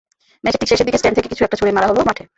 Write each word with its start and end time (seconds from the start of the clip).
ম্যাচের 0.43 0.59
ঠিক 0.61 0.69
শেষের 0.71 0.87
দিকে 0.87 0.99
স্ট্যান্ড 0.99 1.17
থেকে 1.17 1.31
কিছু 1.31 1.43
একটা 1.45 1.57
ছুড়ে 1.59 1.75
মারা 1.75 1.87
হলো 1.89 1.99
মাঠে। 2.09 2.23